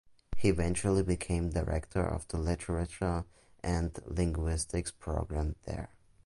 [0.35, 3.25] He eventually became Director of the Literature
[3.63, 5.89] and Linguistics programs there.